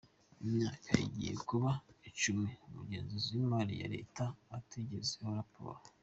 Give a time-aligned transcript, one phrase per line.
[0.47, 1.69] Imyaka igiye kuba
[2.09, 4.23] icumi Umugenzuzi w’Imari ya Leta
[4.57, 5.79] atugezaho raporo.